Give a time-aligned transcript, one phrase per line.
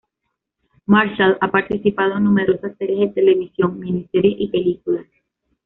[0.87, 5.05] Marshall ha participado en numerosas series de televisión, miniseries y películas.